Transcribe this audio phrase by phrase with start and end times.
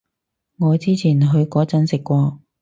[0.57, 2.39] 我之前去嗰陣食過